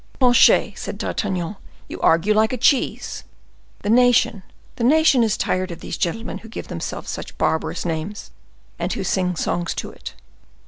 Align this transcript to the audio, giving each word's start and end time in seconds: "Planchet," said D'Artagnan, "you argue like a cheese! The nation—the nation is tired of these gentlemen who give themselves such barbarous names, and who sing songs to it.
"Planchet," 0.19 0.73
said 0.79 0.97
D'Artagnan, 0.97 1.57
"you 1.87 2.01
argue 2.01 2.33
like 2.33 2.51
a 2.51 2.57
cheese! 2.57 3.23
The 3.83 3.89
nation—the 3.91 4.83
nation 4.83 5.21
is 5.21 5.37
tired 5.37 5.69
of 5.69 5.81
these 5.81 5.95
gentlemen 5.95 6.39
who 6.39 6.49
give 6.49 6.69
themselves 6.69 7.11
such 7.11 7.37
barbarous 7.37 7.85
names, 7.85 8.31
and 8.79 8.91
who 8.91 9.03
sing 9.03 9.35
songs 9.35 9.75
to 9.75 9.91
it. 9.91 10.15